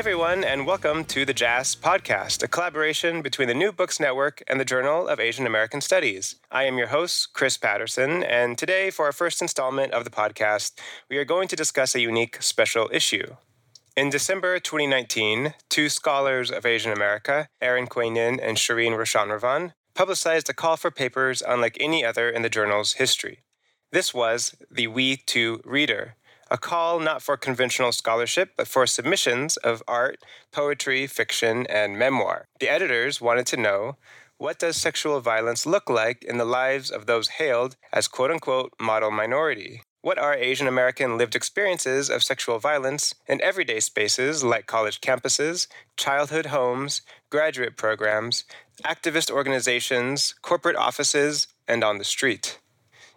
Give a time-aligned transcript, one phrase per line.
[0.00, 4.58] Everyone, and welcome to the JAAS Podcast, a collaboration between the New Books Network and
[4.58, 6.36] the Journal of Asian American Studies.
[6.50, 10.72] I am your host, Chris Patterson, and today, for our first installment of the podcast,
[11.10, 13.36] we are going to discuss a unique special issue.
[13.94, 20.48] In December 2019, two scholars of Asian America, Erin Khuê Ninh and Shireen Roshanravan, publicized
[20.48, 23.40] a call for papers unlike any other in the journal's history.
[23.92, 26.14] This was the We Too Reader,
[26.50, 30.18] a call not for conventional scholarship, but for submissions of art,
[30.50, 32.46] poetry, fiction, and memoir.
[32.58, 33.96] The editors wanted to know
[34.38, 38.72] what does sexual violence look like in the lives of those hailed as quote unquote
[38.80, 39.82] model minority?
[40.02, 45.66] What are Asian American lived experiences of sexual violence in everyday spaces like college campuses,
[45.98, 48.44] childhood homes, graduate programs,
[48.82, 52.58] activist organizations, corporate offices, and on the street?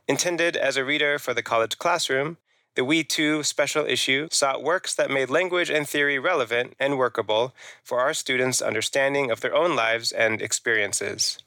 [0.09, 2.35] Intended as a reader for the college classroom,
[2.75, 7.53] the We Too special issue sought works that made language and theory relevant and workable
[7.83, 11.37] for our students' understanding of their own lives and experiences.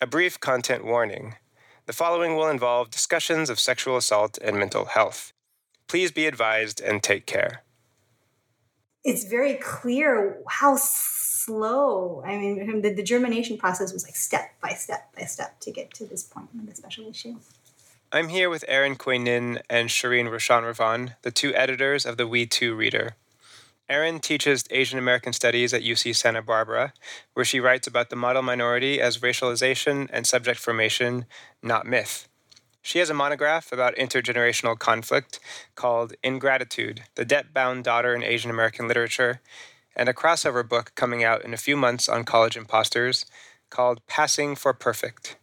[0.00, 1.34] A brief content warning.
[1.84, 5.32] The following will involve discussions of sexual assault and mental health.
[5.88, 7.62] Please be advised and take care.
[9.04, 12.22] It's very clear how slow.
[12.26, 15.94] I mean, the, the germination process was like step by step by step to get
[15.94, 17.36] to this point in the special issue.
[18.16, 22.46] I'm here with Erin Khuê Ninh and Shireen Roshanravan, the two editors of the We
[22.46, 23.14] Too Reader.
[23.90, 26.94] Erin teaches Asian American Studies at UC Santa Barbara,
[27.34, 31.26] where she writes about the model minority as racialization and subject formation,
[31.62, 32.26] not myth.
[32.80, 35.38] She has a monograph about intergenerational conflict
[35.74, 39.42] called Ingratitude The Debt Bound Daughter in Asian American Literature,
[39.94, 43.26] and a crossover book coming out in a few months on college imposters
[43.68, 45.36] called Passing for Perfect.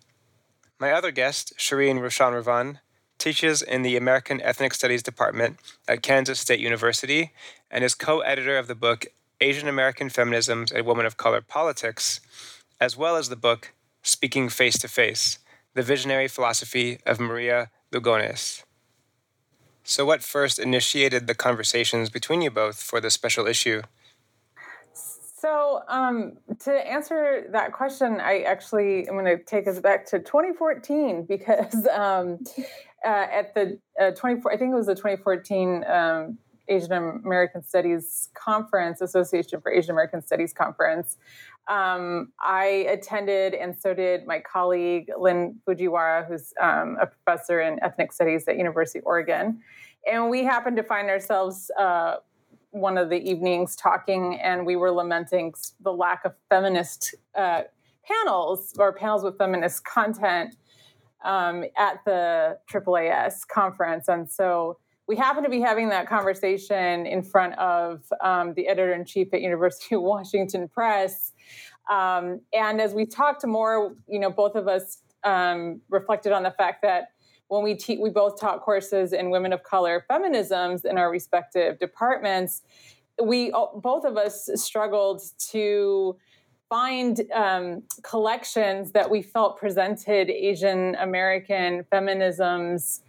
[0.84, 2.80] My other guest, Shireen Roshanravan,
[3.18, 5.58] teaches in the American Ethnic Studies Department
[5.88, 7.32] at Kansas State University
[7.72, 9.06] and is co editor of the book
[9.40, 12.20] Asian American Feminisms and Women of Color Politics,
[12.82, 13.72] as well as the book
[14.02, 15.40] Speaking Face to Face
[15.74, 18.64] The Visionary Philosophy of Maria Lugones.
[19.86, 23.84] So, what first initiated the conversations between you both for this special issue?
[25.44, 30.20] So, um, to answer that question, I actually am going to take us back to
[30.20, 32.40] 2014 because um,
[33.06, 36.38] uh, at the uh, 24, I think it was the 2014 um,
[36.70, 41.18] Asian American Studies Conference, Association for Asian American Studies Conference.
[41.68, 47.84] Um, I attended, and so did my colleague Lynn Fujiwara, who's um, a professor in
[47.84, 49.60] ethnic studies at University of Oregon.
[50.10, 52.16] And we happened to find ourselves uh,
[52.74, 57.62] one of the evenings talking, and we were lamenting the lack of feminist uh,
[58.06, 60.56] panels or panels with feminist content
[61.24, 64.08] um, at the AAAS conference.
[64.08, 68.94] And so we happened to be having that conversation in front of um, the editor
[68.94, 71.32] in chief at University of Washington Press.
[71.92, 76.52] Um, and as we talked more, you know, both of us um, reflected on the
[76.52, 77.10] fact that
[77.54, 81.78] when we te- we both taught courses in women of color feminisms in our respective
[81.80, 82.64] departments
[83.22, 86.18] we both of us struggled to
[86.68, 93.02] find um, collections that we felt presented asian american feminisms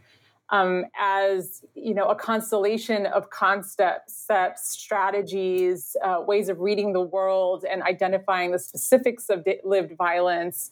[0.51, 7.65] um, as you know a constellation of concepts strategies uh, ways of reading the world
[7.65, 10.71] and identifying the specifics of lived violence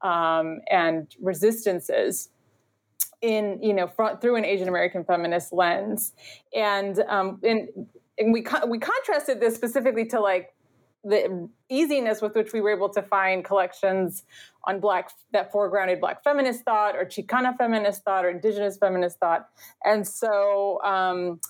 [0.00, 2.30] um, and resistances
[3.22, 6.12] in you know front, through an Asian American feminist lens,
[6.54, 7.68] and um, and,
[8.18, 10.54] and we we contrasted this specifically to like
[11.02, 14.24] the easiness with which we were able to find collections
[14.64, 19.48] on black that foregrounded black feminist thought or Chicana feminist thought or indigenous feminist thought,
[19.84, 20.80] and so.
[20.82, 21.40] Um,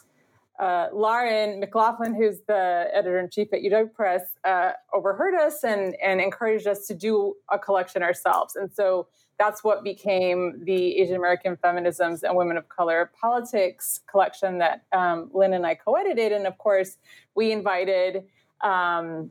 [0.61, 5.96] uh, Larin McLaughlin, who's the editor in chief at UW Press, uh, overheard us and,
[6.05, 8.56] and encouraged us to do a collection ourselves.
[8.56, 9.08] And so
[9.41, 15.31] that's what became the Asian American Feminisms and Women of Color Politics collection that um,
[15.33, 16.31] Lynn and I co edited.
[16.31, 16.99] And of course,
[17.35, 18.25] we invited
[18.61, 19.31] um,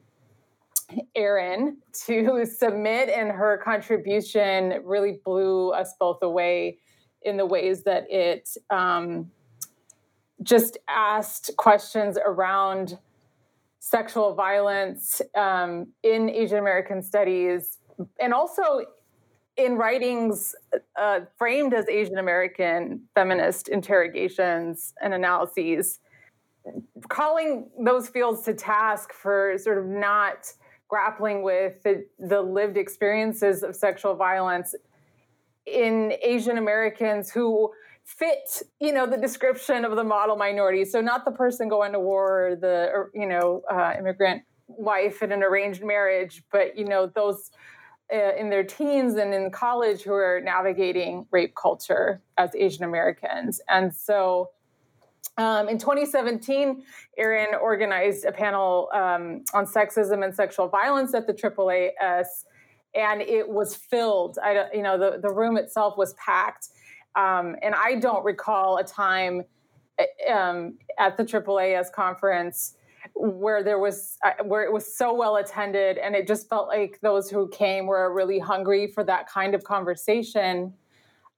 [1.15, 1.77] Erin
[2.07, 6.79] to submit, and her contribution really blew us both away
[7.21, 9.29] in the ways that it um,
[10.41, 12.97] just asked questions around
[13.77, 17.77] sexual violence um, in Asian American studies
[18.19, 18.85] and also
[19.59, 20.55] in writings
[20.97, 25.99] uh, framed as Asian American feminist interrogations and analyses,
[27.09, 30.47] calling those fields to task for sort of not
[30.87, 34.73] grappling with the, the lived experiences of sexual violence
[35.65, 37.69] in Asian Americans who
[38.05, 40.85] fit, you know, the description of the model minority.
[40.85, 45.31] So not the person going to war, or the you know uh, immigrant wife in
[45.31, 47.51] an arranged marriage, but you know those
[48.13, 53.61] uh, in their teens and in college who are navigating rape culture as Asian Americans.
[53.69, 54.49] And so
[55.37, 56.83] um, in 2017,
[57.17, 62.27] Erin organized a panel um, on sexism and sexual violence at the AAAS,
[62.93, 64.37] and it was filled.
[64.43, 66.67] I, you know, the, the room itself was packed.
[67.15, 69.43] Um, and I don't recall a time
[69.97, 72.75] uh, um, at the AAAS conference
[73.19, 76.99] where there was uh, where it was so well attended and it just felt like
[77.01, 80.73] those who came were really hungry for that kind of conversation.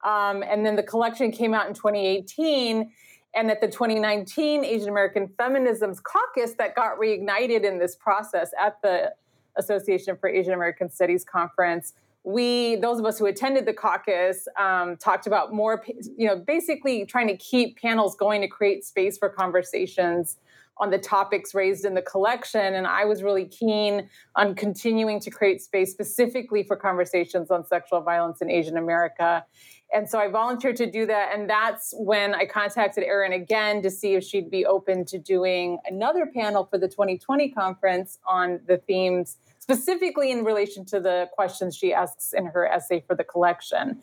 [0.03, 2.91] Um, and then the collection came out in 2018
[3.33, 8.81] and at the 2019 asian american feminisms caucus that got reignited in this process at
[8.81, 9.13] the
[9.55, 11.93] association for asian american studies conference
[12.23, 15.83] we those of us who attended the caucus um, talked about more
[16.17, 20.37] you know basically trying to keep panels going to create space for conversations
[20.77, 22.73] on the topics raised in the collection.
[22.73, 28.01] And I was really keen on continuing to create space specifically for conversations on sexual
[28.01, 29.45] violence in Asian America.
[29.93, 31.31] And so I volunteered to do that.
[31.33, 35.79] And that's when I contacted Erin again to see if she'd be open to doing
[35.85, 41.75] another panel for the 2020 conference on the themes, specifically in relation to the questions
[41.75, 44.01] she asks in her essay for the collection.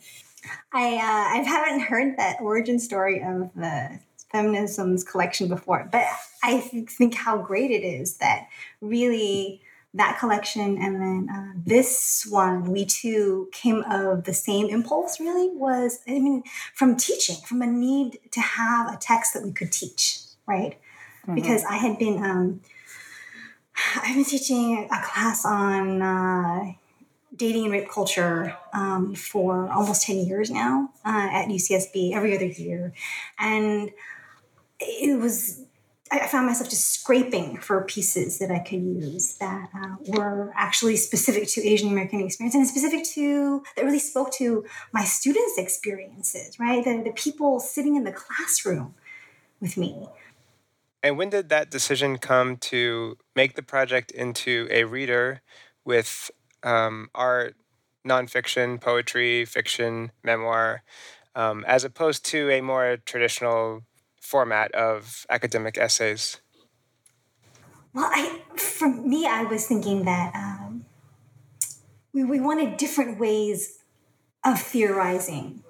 [0.72, 3.98] I uh, I haven't heard that origin story of the
[4.32, 6.04] feminism's collection before, but
[6.42, 8.48] I think how great it is that
[8.80, 9.62] really
[9.94, 15.18] that collection and then uh, this one, we too came of the same impulse.
[15.18, 16.42] Really was I mean
[16.74, 20.78] from teaching, from a need to have a text that we could teach, right?
[21.22, 21.34] Mm-hmm.
[21.34, 22.60] Because I had been um,
[23.96, 26.02] I've been teaching a class on.
[26.02, 26.72] Uh,
[27.36, 32.46] dating and rape culture um, for almost 10 years now uh, at UCSB every other
[32.46, 32.92] year.
[33.38, 33.90] And
[34.80, 35.64] it was
[36.10, 40.96] I found myself just scraping for pieces that I could use that uh, were actually
[40.96, 46.58] specific to Asian American experience and specific to that really spoke to my students' experiences,
[46.58, 46.82] right?
[46.82, 48.94] The, the people sitting in the classroom
[49.60, 50.08] with me.
[51.02, 55.42] And when did that decision come to make the project into a reader
[55.84, 56.30] with
[56.62, 57.54] um, art,
[58.06, 60.82] nonfiction, poetry, fiction, memoir,
[61.34, 63.82] um, as opposed to a more traditional
[64.28, 66.40] format of academic essays?
[67.94, 70.84] Well, I, for me, I was thinking that um,
[72.12, 73.78] we, we wanted different ways
[74.44, 75.64] of theorizing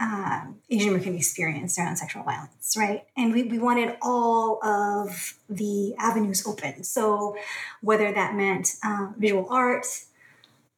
[0.00, 3.04] uh, Asian American experience around sexual violence, right?
[3.16, 6.84] And we, we wanted all of the avenues open.
[6.84, 7.36] So
[7.80, 9.86] whether that meant uh, visual art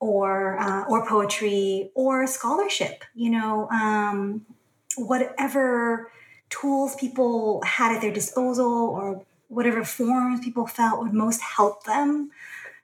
[0.00, 4.44] or uh, or poetry or scholarship, you know, um,
[4.96, 6.10] whatever
[6.60, 12.30] tools people had at their disposal or whatever forms people felt would most help them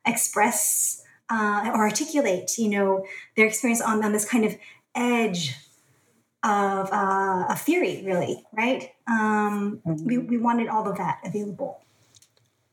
[0.06, 4.56] express uh, or articulate, you know, their experience on, on this kind of
[4.94, 5.54] edge
[6.42, 8.90] of uh, a theory, really, right?
[9.06, 10.04] Um, mm-hmm.
[10.04, 11.80] we, we wanted all of that available.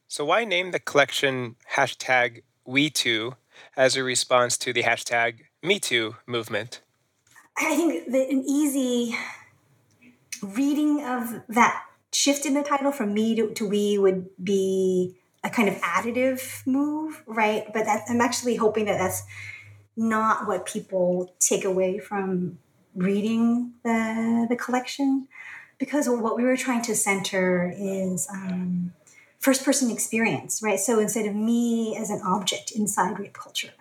[0.08, 3.36] So why name the collection hashtag WeToo
[3.78, 6.82] as a response to the hashtag MeToo movement?
[7.58, 9.16] I think that an easy
[10.44, 15.50] reading of that shift in the title from me to, to we would be a
[15.50, 17.72] kind of additive move, right?
[17.74, 19.24] But that, I'm actually hoping that that's
[19.96, 22.58] not what people take away from
[22.96, 25.28] reading the the collection,
[25.78, 28.94] because what we were trying to center is um,
[29.40, 30.80] first person experience, right?
[30.80, 33.72] So instead of me as an object inside rape culture,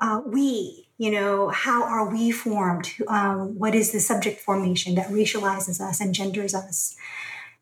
[0.00, 2.90] uh, we you know how are we formed?
[3.08, 6.96] Um, what is the subject formation that racializes us and genders us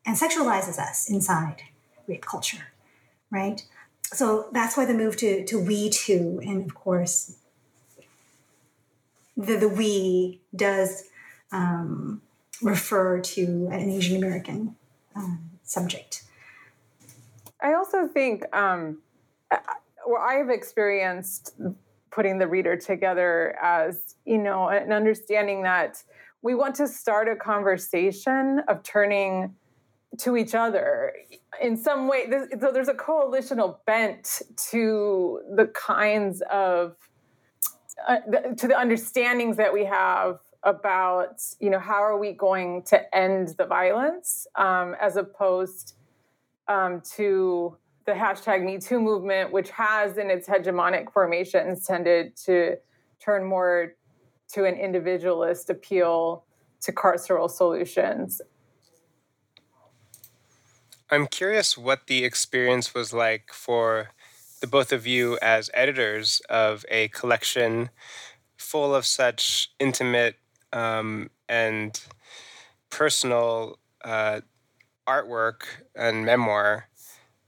[0.05, 1.61] and sexualizes us inside
[2.07, 2.73] rape culture
[3.33, 3.65] right?
[4.05, 7.35] So that's why the move to, to we too and of course
[9.35, 11.05] the, the we does
[11.51, 12.21] um,
[12.61, 14.75] refer to an asian american
[15.15, 16.23] uh, subject.
[17.59, 18.99] I also think um,
[20.05, 21.55] well, I've experienced
[22.13, 26.03] putting the reader together as you know an understanding that
[26.41, 29.55] we want to start a conversation of turning
[30.17, 31.13] to each other.
[31.59, 32.29] In some way
[32.59, 36.95] so there's a coalitional bent to the kinds of
[38.07, 42.83] uh, the, to the understandings that we have about you know how are we going
[42.83, 45.95] to end the violence um, as opposed
[46.67, 52.75] um, to the hashtag me too movement which has in its hegemonic formations tended to
[53.19, 53.95] turn more
[54.51, 56.45] to an individualist appeal
[56.81, 58.41] to carceral solutions.
[61.09, 64.09] I'm curious what the experience was like for
[64.61, 67.89] the both of you as editors of a collection
[68.57, 70.37] full of such intimate
[70.71, 72.01] um, and
[72.89, 74.41] personal uh,
[75.07, 75.63] artwork
[75.95, 76.87] and memoir,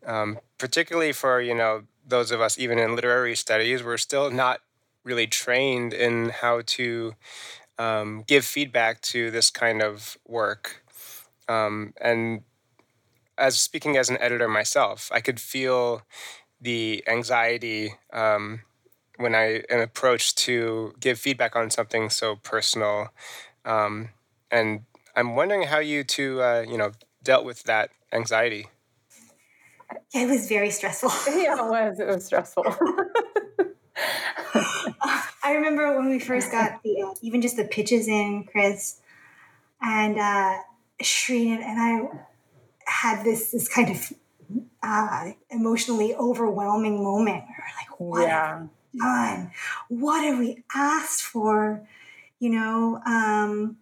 [0.06, 4.62] um, particularly for you know those of us even in literary studies, we're still not
[5.04, 7.14] really trained in how to
[7.78, 10.84] um, give feedback to this kind of work,
[11.48, 12.42] um, and
[13.38, 16.04] as speaking as an editor myself, I could feel
[16.62, 18.62] the anxiety um,
[19.18, 23.10] when I am approached to give feedback on something so personal.
[23.66, 24.10] Um,
[24.52, 24.82] and
[25.16, 26.92] I'm wondering how you two, uh, you know,
[27.24, 28.68] dealt with that anxiety.
[30.14, 31.12] Yeah, it was very stressful.
[31.28, 32.00] yeah, it was.
[32.00, 32.64] It was stressful.
[35.44, 39.00] I remember when we first got the uh, even just the pitches in, Chris,
[39.82, 40.58] and uh,
[41.02, 42.08] Shireen and I
[42.86, 44.14] had this this kind of
[44.84, 47.44] uh, emotionally overwhelming moment.
[47.48, 48.60] We were like, "What yeah.
[48.60, 49.52] have we done?
[49.90, 51.88] What have we asked for?"
[52.40, 53.02] You know.
[53.06, 53.78] Um,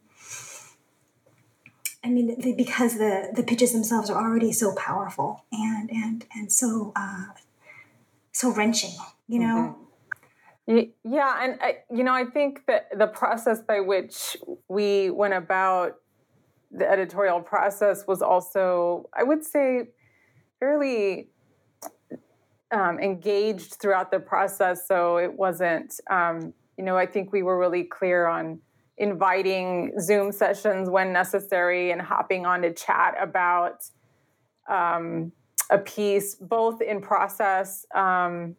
[2.04, 6.52] I mean, the, because the the pitches themselves are already so powerful and and and
[6.52, 7.28] so uh,
[8.32, 8.92] so wrenching.
[9.28, 9.78] You know.
[10.68, 11.14] Mm-hmm.
[11.14, 14.38] Yeah, and I, you know, I think that the process by which
[14.70, 15.98] we went about
[16.72, 19.90] the editorial process was also, I would say,
[20.60, 21.30] fairly
[22.72, 24.88] um, engaged throughout the process.
[24.88, 28.60] So it wasn't, um, you know, I think we were really clear on
[28.98, 33.84] inviting Zoom sessions when necessary and hopping on to chat about
[34.70, 35.32] um,
[35.70, 38.56] a piece, both in process um,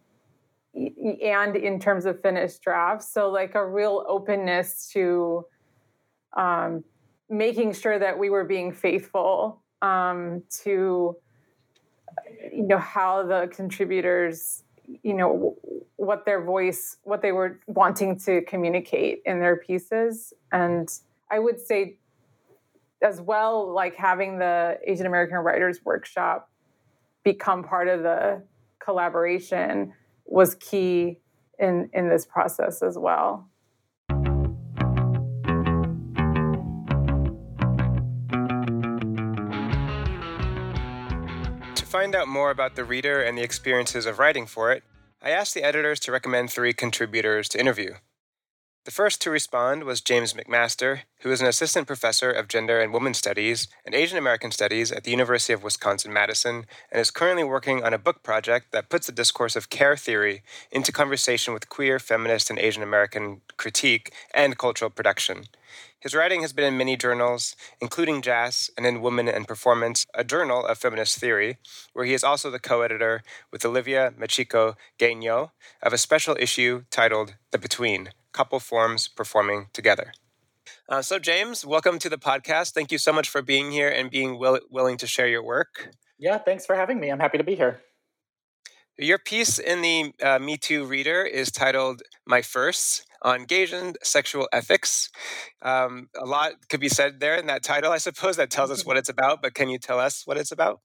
[0.75, 3.13] and in terms of finished drafts.
[3.13, 5.45] So, like a real openness to
[6.37, 6.83] um,
[7.31, 11.17] making sure that we were being faithful um, to
[12.53, 14.65] you know how the contributors
[15.03, 15.57] you know
[15.97, 20.33] what their voice what they were wanting to communicate in their pieces.
[20.53, 20.89] And
[21.31, 21.97] i would say
[23.03, 26.51] as well like having the asian american writers workshop
[27.23, 28.43] become part of the
[28.79, 29.93] collaboration
[30.27, 31.19] was key
[31.59, 33.49] in in this process as well
[42.05, 44.83] find out more about the reader and the experiences of writing for it,
[45.23, 47.95] I asked the editors to recommend three contributors to interview.
[48.85, 52.93] The first to respond was James McMaster, who is an assistant professor of gender and
[52.93, 57.43] women's studies and Asian American studies at the University of Wisconsin Madison and is currently
[57.43, 61.71] working on a book project that puts the discourse of care theory into conversation with
[61.71, 65.45] queer, feminist, and Asian American critique and cultural production.
[66.05, 70.23] His writing has been in many journals, including JAAS and in Woman and Performance, a
[70.23, 71.57] journal of feminist theory,
[71.95, 76.85] where he is also the co editor with Olivia Michiko Gaino of a special issue
[76.91, 80.13] titled The Between Couple Forms Performing Together.
[80.91, 82.75] Uh, so, James, welcome to the podcast.
[82.75, 85.89] Thank you so much for being here and being will- willing to share your work.
[86.19, 87.09] Yeah, thanks for having me.
[87.09, 87.81] I'm happy to be here.
[88.97, 94.49] Your piece in the uh, Me Too Reader is titled My Firsts on Gaysian sexual
[94.53, 95.11] ethics.
[95.63, 98.87] Um, a lot could be said there in that title, I suppose, that tells us
[98.87, 100.81] what it's about, but can you tell us what it's about?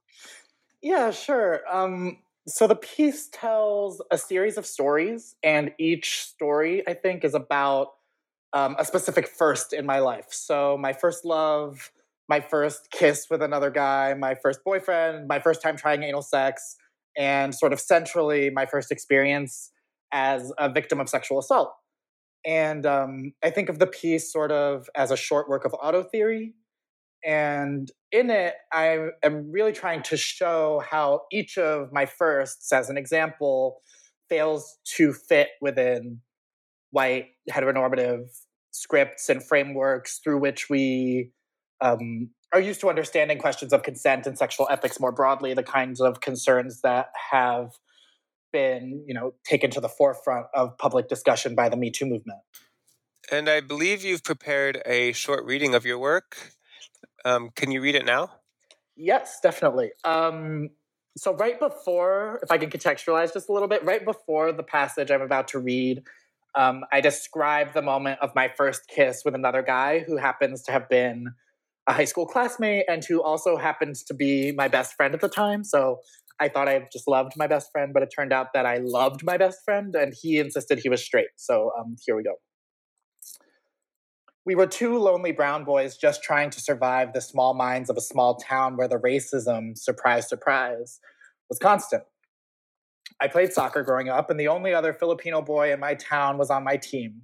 [0.82, 1.62] Yeah, sure.
[1.70, 7.36] Um, so the piece tells a series of stories, and each story, I think, is
[7.36, 7.90] about
[8.54, 10.30] um, a specific first in my life.
[10.32, 11.92] So my first love,
[12.28, 16.76] my first kiss with another guy, my first boyfriend, my first time trying anal sex,
[17.20, 19.72] and sort of centrally, my first experience
[20.12, 21.72] as a victim of sexual assault.
[22.46, 26.02] And um, I think of the piece sort of as a short work of auto
[26.02, 26.54] theory.
[27.24, 32.90] And in it, I am really trying to show how each of my firsts, as
[32.90, 33.82] an example,
[34.30, 36.22] fails to fit within
[36.92, 38.28] white heteronormative
[38.72, 41.32] scripts and frameworks through which we
[41.82, 46.02] um, are used to understanding questions of consent and sexual ethics more broadly, the kinds
[46.02, 47.72] of concerns that have
[48.52, 52.40] been, you know, taken to the forefront of public discussion by the Me Too movement.
[53.32, 56.54] And I believe you've prepared a short reading of your work.
[57.24, 58.32] Um, can you read it now?
[58.96, 59.92] Yes, definitely.
[60.04, 60.70] Um,
[61.16, 65.12] so, right before, if I can contextualize just a little bit, right before the passage
[65.12, 66.04] I'm about to read,
[66.56, 70.72] um, I describe the moment of my first kiss with another guy who happens to
[70.72, 71.34] have been
[71.90, 75.28] a high school classmate and who also happens to be my best friend at the
[75.28, 75.64] time.
[75.64, 75.98] So
[76.40, 79.24] I thought I just loved my best friend, but it turned out that I loved
[79.26, 81.30] my best friend and he insisted he was straight.
[81.36, 82.36] So um, here we go.
[84.46, 88.02] We were two lonely brown boys just trying to survive the small minds of a
[88.02, 91.00] small town where the racism, surprise, surprise,
[91.50, 92.04] was constant.
[93.20, 96.50] I played soccer growing up, and the only other Filipino boy in my town was
[96.50, 97.24] on my team.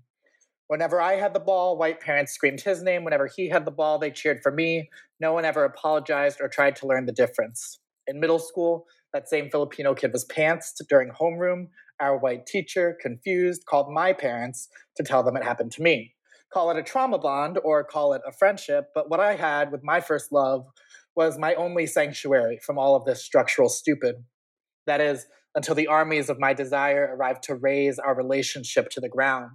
[0.67, 3.03] Whenever I had the ball, white parents screamed his name.
[3.03, 4.89] Whenever he had the ball, they cheered for me.
[5.19, 7.79] No one ever apologized or tried to learn the difference.
[8.07, 11.67] In middle school, that same Filipino kid was pantsed during homeroom.
[11.99, 14.67] Our white teacher, confused, called my parents
[14.97, 16.15] to tell them it happened to me.
[16.51, 19.83] Call it a trauma bond or call it a friendship, but what I had with
[19.83, 20.65] my first love
[21.15, 24.15] was my only sanctuary from all of this structural stupid.
[24.87, 29.09] That is, until the armies of my desire arrived to raze our relationship to the
[29.09, 29.51] ground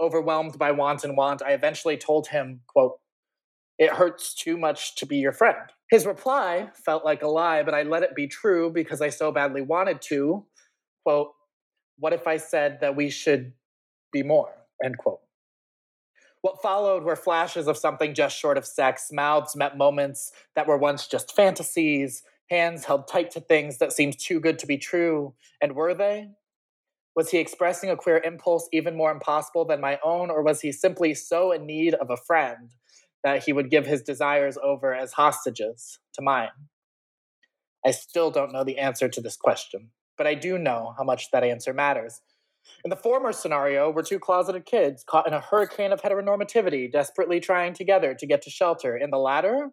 [0.00, 2.98] overwhelmed by want and want, I eventually told him, quote,
[3.78, 5.58] it hurts too much to be your friend.
[5.90, 9.30] His reply felt like a lie, but I let it be true because I so
[9.30, 10.44] badly wanted to.
[11.04, 11.32] Quote,
[11.98, 13.52] what if I said that we should
[14.12, 14.52] be more?
[14.82, 15.20] End quote.
[16.42, 19.10] What followed were flashes of something just short of sex.
[19.12, 22.22] Mouths met moments that were once just fantasies.
[22.50, 25.34] Hands held tight to things that seemed too good to be true.
[25.60, 26.30] And were they?
[27.16, 30.70] Was he expressing a queer impulse even more impossible than my own, or was he
[30.70, 32.74] simply so in need of a friend
[33.24, 36.50] that he would give his desires over as hostages to mine?
[37.84, 41.30] I still don't know the answer to this question, but I do know how much
[41.30, 42.20] that answer matters.
[42.84, 47.40] In the former scenario, we're two closeted kids caught in a hurricane of heteronormativity, desperately
[47.40, 48.96] trying together to get to shelter.
[48.96, 49.70] In the latter,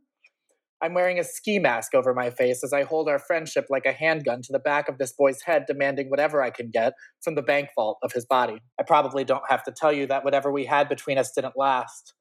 [0.82, 3.94] I'm wearing a ski mask over my face as I hold our friendship like a
[3.94, 7.42] handgun to the back of this boy's head, demanding whatever I can get from the
[7.42, 8.60] bank vault of his body.
[8.80, 12.14] I probably don't have to tell you that whatever we had between us didn't last.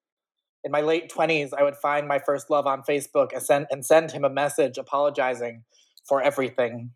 [0.64, 4.24] In my late 20s, I would find my first love on Facebook and send, him
[4.24, 5.64] a message apologizing
[6.06, 6.90] for everything.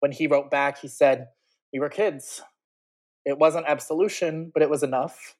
[0.00, 1.28] When he wrote back, he said,
[1.72, 2.42] We were kids.
[3.24, 5.34] It wasn't absolution, but it was enough.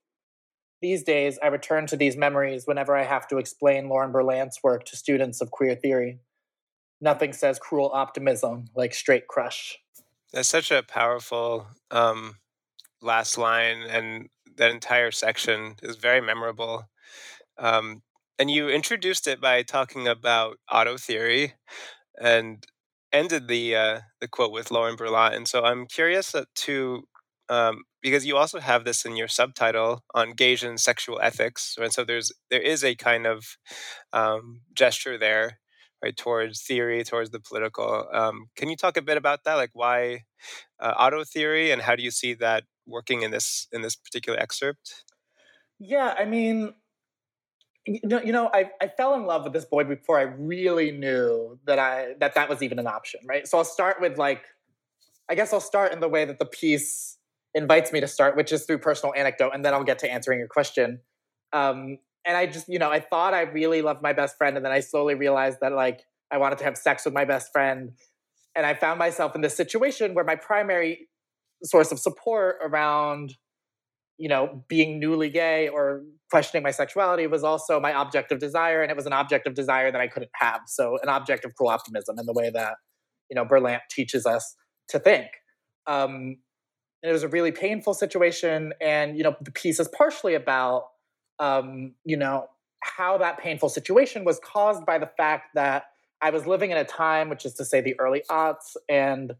[0.84, 4.84] These days, I return to these memories whenever I have to explain Lauren Berlant's work
[4.84, 6.18] to students of queer theory.
[7.00, 9.78] Nothing says cruel optimism like straight crush.
[10.34, 12.34] That's such a powerful um,
[13.00, 16.90] last line, and that entire section is very memorable.
[17.56, 18.02] Um,
[18.38, 21.54] and you introduced it by talking about auto theory,
[22.20, 22.62] and
[23.10, 25.34] ended the uh, the quote with Lauren Berlant.
[25.34, 27.08] And so I'm curious to
[27.48, 32.04] um, because you also have this in your subtitle on Gaysian sexual ethics, and so
[32.04, 33.56] there's there is a kind of
[34.12, 35.58] um, gesture there,
[36.02, 38.06] right, towards theory, towards the political.
[38.12, 40.24] Um, can you talk a bit about that, like why
[40.78, 44.38] uh, auto theory, and how do you see that working in this in this particular
[44.38, 45.04] excerpt?
[45.80, 46.74] Yeah, I mean,
[47.86, 50.90] you know, you know I, I fell in love with this boy before I really
[50.90, 53.48] knew that I that that was even an option, right?
[53.48, 54.44] So I'll start with like,
[55.30, 57.16] I guess I'll start in the way that the piece
[57.54, 60.38] invites me to start, which is through personal anecdote, and then I'll get to answering
[60.38, 61.00] your question.
[61.52, 64.64] Um, and I just, you know, I thought I really loved my best friend, and
[64.64, 67.92] then I slowly realized that like I wanted to have sex with my best friend,
[68.56, 71.08] and I found myself in this situation where my primary
[71.62, 73.34] source of support around,
[74.18, 78.82] you know, being newly gay or questioning my sexuality was also my object of desire,
[78.82, 80.62] and it was an object of desire that I couldn't have.
[80.66, 82.74] So an object of cruel optimism in the way that
[83.30, 84.56] you know Berlant teaches us
[84.88, 85.28] to think.
[85.86, 86.38] Um,
[87.04, 90.86] and it was a really painful situation and you know the piece is partially about
[91.38, 92.46] um, you know
[92.80, 95.84] how that painful situation was caused by the fact that
[96.22, 99.32] i was living in a time which is to say the early aughts and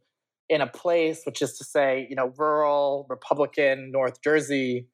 [0.49, 4.87] in a place which is to say you know rural republican north jersey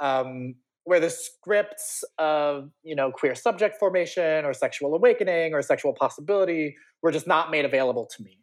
[0.00, 0.54] um,
[0.84, 6.76] where the scripts of you know queer subject formation or sexual awakening or sexual possibility
[7.02, 8.41] were just not made available to me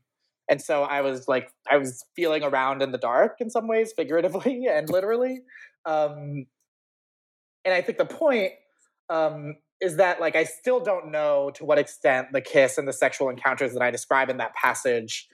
[0.50, 3.94] and so I was like, I was feeling around in the dark in some ways,
[3.96, 5.42] figuratively and literally.
[5.86, 6.48] Um,
[7.64, 8.54] and I think the point
[9.10, 12.94] um, is that, like, I still don't know to what extent the kiss and the
[12.94, 15.28] sexual encounters that I describe in that passage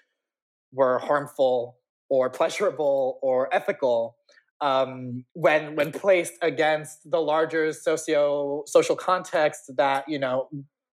[0.73, 1.77] were harmful
[2.09, 4.17] or pleasurable or ethical
[4.61, 10.47] um, when when placed against the larger socio social context that you know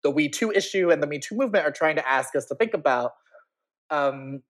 [0.04, 2.56] the We Too issue and the Me Too movement are trying to ask us to
[2.56, 3.14] think about,
[3.90, 4.42] um,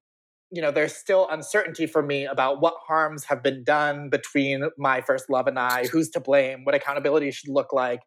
[0.51, 5.01] you know, there's still uncertainty for me about what harms have been done between my
[5.01, 8.01] first love and I, who's to blame, what accountability should look like.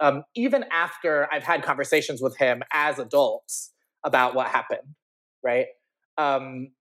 [0.00, 4.96] Um, even after I've had conversations with him as adults about what happened,
[5.42, 5.66] right?
[6.18, 6.72] Um,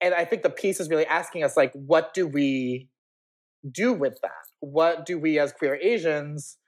[0.00, 2.88] and I think the piece is really asking us, like, what do we
[3.70, 4.30] do with that?
[4.60, 6.58] What do we as queer Asians,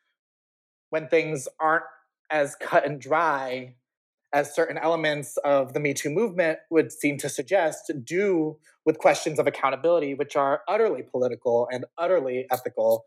[0.89, 1.85] when things aren't
[2.31, 3.77] as cut and dry
[4.33, 9.39] as certain elements of the Me Too movement would seem to suggest, do with questions
[9.39, 13.05] of accountability, which are utterly political and utterly ethical,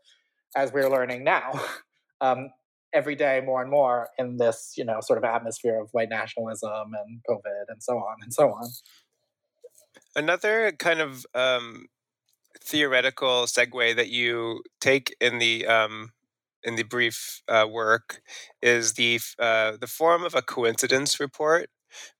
[0.56, 1.60] as we're learning now,
[2.20, 2.50] um,
[2.92, 6.92] every day more and more in this, you know, sort of atmosphere of white nationalism
[6.94, 8.68] and COVID and so on and so on.
[10.14, 11.86] Another kind of um,
[12.62, 16.12] theoretical segue that you take in the um,
[16.64, 18.22] in the brief uh, work
[18.62, 21.70] is the uh, the form of a coincidence report,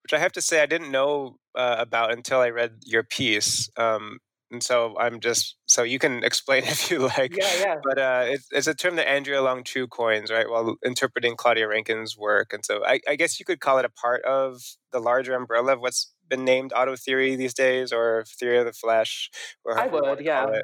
[0.02, 3.68] which I have to say I didn't know uh, about until I read your piece.
[3.76, 4.18] Um,
[4.50, 7.36] and so I'm just so you can explain if you like.
[7.36, 7.74] Yeah, yeah.
[7.82, 11.68] But uh, it's, it's a term that Andrea Long Chu coins, right, while interpreting Claudia
[11.68, 15.00] Rankine's work, and so I, I guess you could call it a part of the
[15.00, 19.30] larger umbrella of what's been named auto theory these days, or theory of the flesh.
[19.64, 20.60] Or I would, yeah,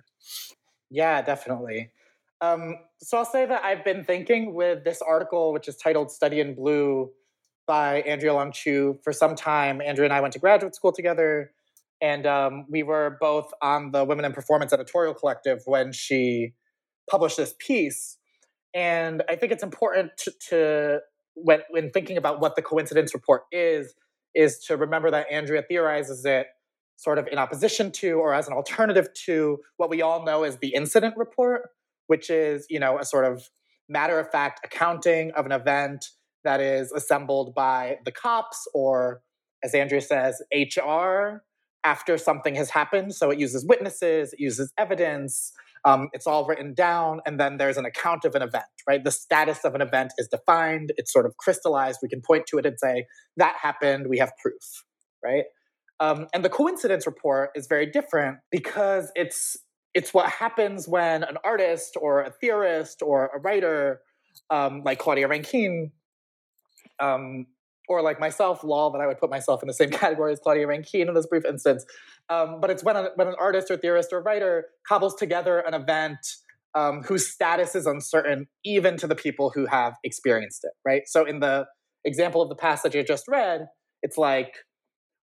[0.90, 1.92] yeah, definitely.
[2.40, 6.40] Um, so I'll say that I've been thinking with this article, which is titled "Study
[6.40, 7.10] in Blue"
[7.66, 9.80] by Andrea Long Chu, for some time.
[9.80, 11.52] Andrea and I went to graduate school together,
[12.00, 16.54] and um, we were both on the Women in Performance editorial collective when she
[17.10, 18.16] published this piece.
[18.72, 20.98] And I think it's important to, to
[21.34, 23.94] when when thinking about what the coincidence report is,
[24.34, 26.46] is to remember that Andrea theorizes it
[26.96, 30.58] sort of in opposition to or as an alternative to what we all know as
[30.58, 31.70] the incident report,
[32.10, 33.48] which is, you know, a sort of
[33.88, 36.04] matter of fact accounting of an event
[36.42, 39.20] that is assembled by the cops or,
[39.62, 41.44] as Andrea says, HR
[41.84, 43.14] after something has happened.
[43.14, 45.52] So it uses witnesses, it uses evidence,
[45.84, 49.04] um, it's all written down, and then there's an account of an event, right?
[49.04, 52.00] The status of an event is defined, it's sort of crystallized.
[52.02, 54.84] We can point to it and say, that happened, we have proof,
[55.24, 55.44] right?
[56.00, 59.56] Um, and the coincidence report is very different because it's
[59.94, 64.00] it's what happens when an artist or a theorist or a writer
[64.50, 65.92] um, like Claudia Rankine
[67.00, 67.46] um,
[67.88, 70.66] or like myself, lol, that I would put myself in the same category as Claudia
[70.66, 71.84] Rankine in this brief instance.
[72.28, 75.74] Um, but it's when, a, when an artist or theorist or writer cobbles together an
[75.74, 76.18] event
[76.76, 81.02] um, whose status is uncertain, even to the people who have experienced it, right?
[81.06, 81.66] So in the
[82.04, 83.66] example of the passage I just read,
[84.02, 84.54] it's like,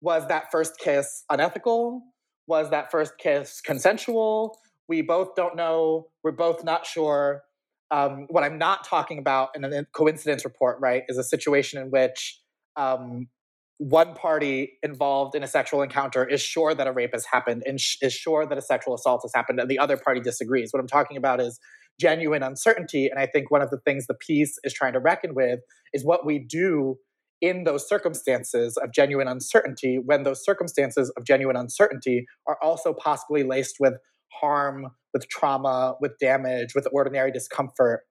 [0.01, 2.03] was that first kiss unethical?
[2.49, 4.59] Was that first kiss consensual?
[4.89, 6.09] We both don't know.
[6.25, 7.43] We're both not sure.
[7.91, 11.91] Um, what I'm not talking about in a coincidence report, right, is a situation in
[11.91, 12.41] which
[12.77, 13.29] um,
[13.77, 17.81] one party involved in a sexual encounter is sure that a rape has happened and
[17.81, 20.73] sh- is sure that a sexual assault has happened, and the other party disagrees.
[20.73, 21.61] What I'm talking about is
[22.01, 23.09] genuine uncertainty.
[23.09, 25.61] And I think one of the things the piece is trying to reckon with
[25.93, 26.99] is what we do
[27.41, 33.43] in those circumstances of genuine uncertainty when those circumstances of genuine uncertainty are also possibly
[33.43, 33.95] laced with
[34.33, 38.03] harm, with trauma, with damage, with ordinary discomfort,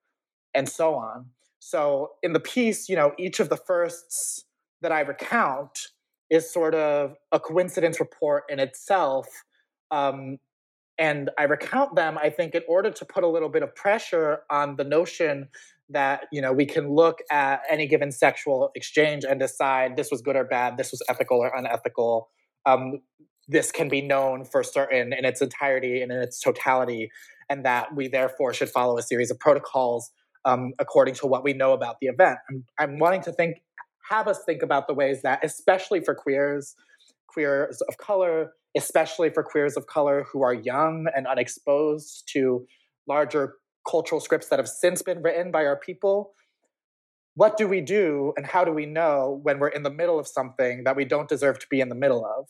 [0.53, 1.27] and so on.
[1.59, 4.45] So in the piece, you know, each of the firsts
[4.81, 5.77] that I recount
[6.29, 9.27] is sort of a coincidence report in itself.
[9.91, 10.37] Um,
[10.99, 14.39] and I recount them, I think, in order to put a little bit of pressure
[14.49, 15.49] on the notion
[15.89, 20.21] that you know we can look at any given sexual exchange and decide this was
[20.21, 22.29] good or bad, this was ethical or unethical.
[22.65, 22.99] Um,
[23.47, 27.09] this can be known for certain in its entirety and in its totality,
[27.49, 30.11] and that we therefore should follow a series of protocols
[30.45, 32.39] um, according to what we know about the event.
[32.49, 33.57] I'm, I'm wanting to think
[34.09, 36.75] have us think about the ways that, especially for queers,
[37.27, 42.65] queers of color, especially for queers of color who are young and unexposed to
[43.07, 43.55] larger
[43.89, 46.33] cultural scripts that have since been written by our people.
[47.35, 50.27] What do we do and how do we know when we're in the middle of
[50.27, 52.47] something that we don't deserve to be in the middle of?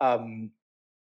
[0.00, 0.50] Um,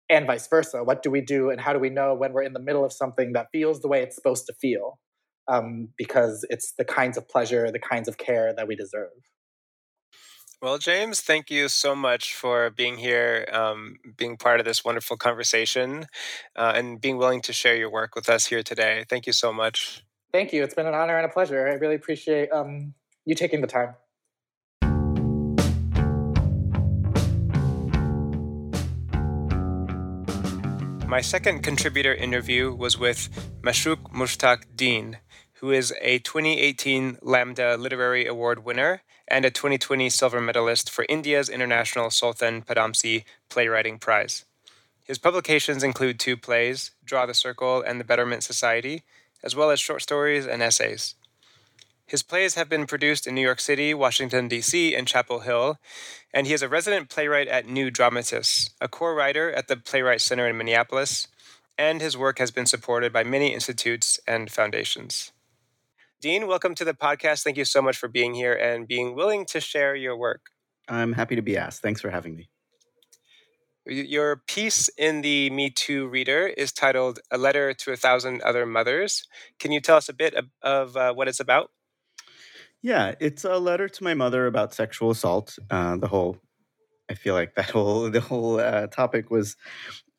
[0.10, 0.84] and vice versa.
[0.84, 2.92] What do we do and how do we know when we're in the middle of
[2.92, 5.00] something that feels the way it's supposed to feel?
[5.48, 9.10] Um, because it's the kinds of pleasure, the kinds of care that we deserve.
[10.62, 15.18] Well, James, thank you so much for being here, um, being part of this wonderful
[15.18, 16.06] conversation,
[16.56, 19.04] uh, and being willing to share your work with us here today.
[19.10, 20.06] Thank you so much.
[20.32, 20.62] Thank you.
[20.62, 21.68] It's been an honor and a pleasure.
[21.68, 22.94] I really appreciate um,
[23.26, 23.96] you taking the time.
[31.08, 33.30] My second contributor interview was with
[33.64, 35.18] Mashuq Mushtaq Deen,
[35.54, 41.48] who is a 2018 Lambda Literary Award winner and a 2020 silver medalist for India's
[41.48, 44.44] International Sultan Padamsee Playwriting Prize.
[45.06, 49.04] His publications include two plays, Draw the Circle and The Betterment Society,
[49.42, 51.16] as well as short stories and essays.
[52.06, 55.78] His plays have been produced in New York City, Washington, D.C., and Chapel Hill,
[56.34, 60.20] and he is a resident playwright at New Dramatists, a core writer at the Playwright
[60.20, 61.30] Center in Minneapolis,
[61.78, 65.32] and his work has been supported by many institutes and foundations.
[66.22, 67.42] Deen, welcome to the podcast.
[67.42, 70.52] Thank you so much for being here and being willing to share your work.
[70.88, 71.82] I'm happy to be asked.
[71.82, 72.48] Thanks for having me.
[73.88, 78.68] Your piece in the Me Too Reader is titled A Letter to a Thousand Other
[78.68, 79.26] Mothers.
[79.58, 81.72] Can you tell us a bit of, of uh, what it's about?
[82.84, 85.58] Yeah, it's a letter to my mother about sexual assault.
[85.72, 86.38] Uh, the whole,
[87.10, 89.58] I feel like that whole the whole uh, topic was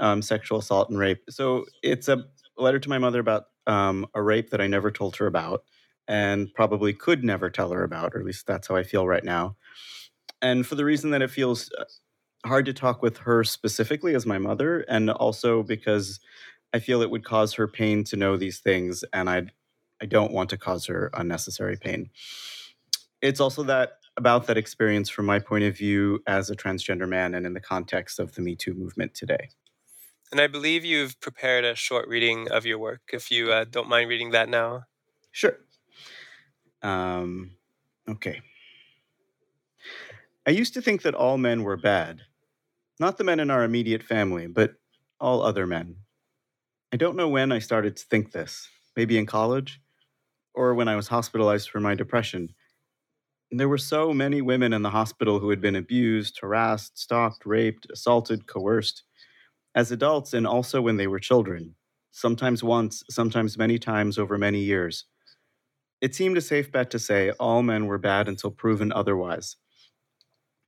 [0.00, 1.22] um, sexual assault and rape.
[1.30, 2.24] So it's a
[2.56, 5.62] letter to my mother about um, a rape that I never told her about,
[6.08, 9.24] and probably could never tell her about, or at least that's how I feel right
[9.24, 9.56] now.
[10.40, 11.84] And for the reason that it feels uh,
[12.44, 16.20] hard to talk with her specifically as my mother, and also because
[16.72, 19.46] I feel it would cause her pain to know these things, and I
[20.00, 22.10] I don't want to cause her unnecessary pain.
[23.20, 27.34] It's also that about that experience from my point of view as a transgender man
[27.34, 29.48] and in the context of the Me Too movement today.
[30.32, 33.02] And I believe you've prepared a short reading of your work.
[33.12, 34.84] If you uh, don't mind reading that now.
[35.30, 35.56] Sure.
[36.82, 37.52] Um,
[38.08, 38.40] okay.
[40.46, 42.20] I used to think that all men were bad.
[42.98, 44.74] Not the men in our immediate family, but
[45.20, 45.96] all other men.
[46.92, 48.68] I don't know when I started to think this.
[48.96, 49.80] Maybe in college?
[50.54, 52.54] Or when I was hospitalized for my depression.
[53.50, 57.86] There were so many women in the hospital who had been abused, harassed, stalked, raped,
[57.90, 59.04] assaulted, coerced,
[59.74, 61.74] as adults and also when they were children,
[62.10, 65.06] sometimes once, sometimes many times over many years.
[66.02, 69.54] It seemed a safe bet to say all men were bad until proven otherwise.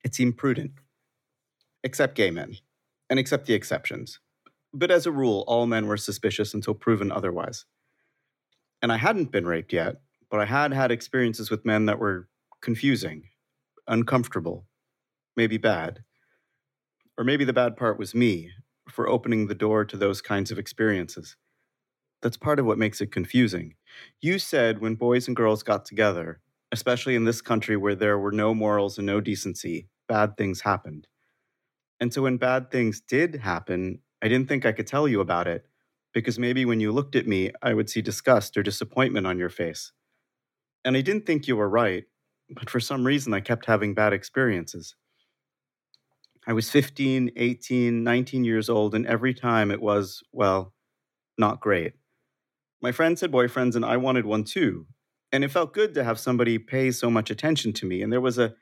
[0.04, 0.74] It seemed prudent,
[1.82, 2.54] except gay men,
[3.10, 4.20] and except the exceptions.
[4.72, 7.64] But as a rule, all men were suspicious until proven otherwise.
[8.80, 9.96] And I hadn't been raped yet,
[10.30, 12.28] but I had had experiences with men that were
[12.60, 13.24] confusing,
[13.88, 14.66] uncomfortable,
[15.36, 16.04] maybe bad.
[17.18, 18.52] Or maybe the bad part was me
[18.88, 21.36] for opening the door to those kinds of experiences.
[22.24, 23.76] That's part of what makes it confusing.
[24.20, 26.40] You said when boys and girls got together,
[26.72, 31.08] especially in this country where there were no morals and no decency, bad things happened.
[32.00, 35.48] And so when bad things did happen, I didn't think I could tell you about
[35.48, 35.66] it
[36.14, 39.50] because maybe when you looked at me, I would see disgust or disappointment on your
[39.50, 39.92] face.
[40.84, 42.04] And I didn't think you were right,
[42.50, 44.96] but for some reason I kept having bad experiences.
[46.46, 50.74] I was 15, 18, 19 years old, and every time it was, well,
[51.38, 51.94] not great.
[52.84, 54.86] My friends had boyfriends, and I wanted one too.
[55.32, 58.02] And it felt good to have somebody pay so much attention to me.
[58.02, 58.54] And there was a,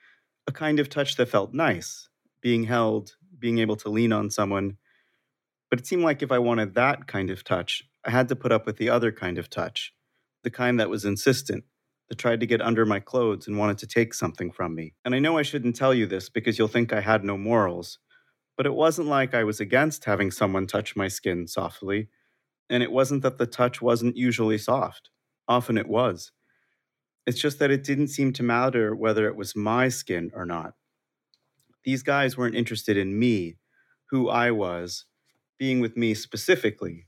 [0.46, 2.08] a kind of touch that felt nice
[2.40, 4.76] being held, being able to lean on someone.
[5.70, 8.52] But it seemed like if I wanted that kind of touch, I had to put
[8.52, 9.92] up with the other kind of touch,
[10.44, 11.64] the kind that was insistent,
[12.08, 14.94] that tried to get under my clothes and wanted to take something from me.
[15.04, 17.98] And I know I shouldn't tell you this because you'll think I had no morals,
[18.56, 22.08] but it wasn't like I was against having someone touch my skin softly.
[22.72, 25.11] And it wasn't that the touch wasn't usually soft.
[25.46, 26.32] Often it was.
[27.26, 30.72] It's just that it didn't seem to matter whether it was my skin or not.
[31.85, 33.58] These guys weren't interested in me,
[34.06, 35.04] who I was,
[35.58, 37.06] being with me specifically.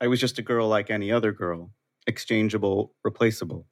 [0.00, 1.70] I was just a girl like any other girl,
[2.08, 3.68] exchangeable, replaceable.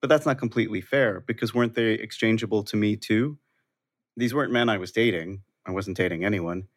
[0.00, 3.38] But that's not completely fair because weren't they exchangeable to me too?
[4.16, 5.42] These weren't men I was dating.
[5.66, 6.68] I wasn't dating anyone.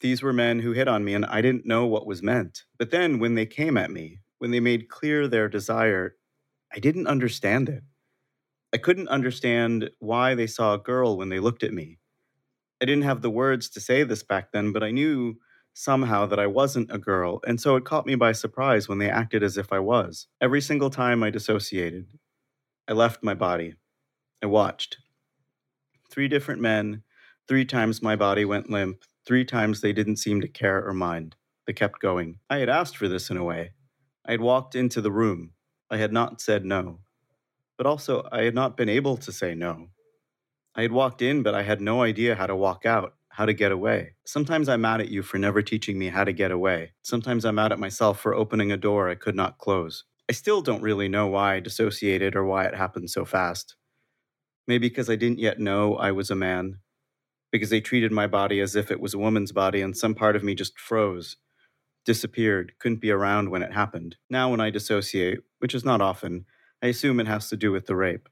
[0.00, 2.64] These were men who hit on me and I didn't know what was meant.
[2.78, 6.16] But then when they came at me, when they made clear their desire,
[6.74, 7.82] I didn't understand it.
[8.72, 11.98] I couldn't understand why they saw a girl when they looked at me.
[12.82, 15.36] I didn't have the words to say this back then, but I knew
[15.74, 19.08] somehow that I wasn't a girl, and so it caught me by surprise when they
[19.08, 20.26] acted as if I was.
[20.40, 22.06] Every single time I dissociated,
[22.88, 23.74] I left my body.
[24.42, 24.98] I watched.
[26.10, 27.02] Three different men,
[27.48, 31.36] three times my body went limp, three times they didn't seem to care or mind.
[31.66, 32.38] They kept going.
[32.50, 33.72] I had asked for this in a way.
[34.26, 35.52] I had walked into the room.
[35.90, 37.00] I had not said no.
[37.76, 39.88] But also, I had not been able to say no.
[40.74, 43.52] I had walked in, but I had no idea how to walk out, how to
[43.52, 44.14] get away.
[44.26, 46.92] Sometimes I'm mad at you for never teaching me how to get away.
[47.02, 50.04] Sometimes I'm mad at myself for opening a door I could not close.
[50.28, 53.76] I still don't really know why I dissociated or why it happened so fast.
[54.66, 56.78] Maybe because I didn't yet know I was a man.
[57.54, 60.34] Because they treated my body as if it was a woman's body, and some part
[60.34, 61.36] of me just froze,
[62.04, 64.16] disappeared, couldn't be around when it happened.
[64.28, 66.46] Now, when I dissociate, which is not often,
[66.82, 68.28] I assume it has to do with the rape.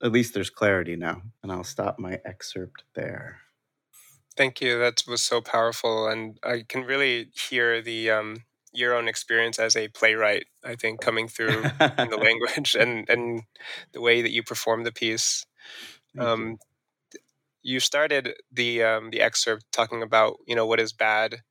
[0.00, 1.22] at least there's clarity now.
[1.42, 3.40] And I'll stop my excerpt there.
[4.36, 4.78] Thank you.
[4.78, 9.74] That was so powerful, and I can really hear the um, your own experience as
[9.76, 10.46] a playwright.
[10.64, 11.64] I think coming through
[11.98, 13.42] in the language and and
[13.92, 15.44] the way that you perform the piece.
[16.18, 16.58] Um,
[17.62, 17.80] you.
[17.80, 21.42] started the um, the excerpt talking about you know what is bad,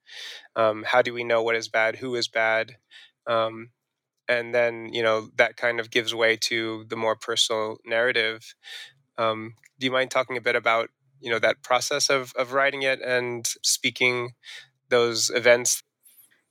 [0.55, 2.77] um, how do we know what is bad, who is bad,
[3.27, 3.71] um,
[4.27, 8.55] and then you know that kind of gives way to the more personal narrative.
[9.17, 10.89] Um, do you mind talking a bit about
[11.21, 14.31] you know that process of of writing it and speaking
[14.89, 15.83] those events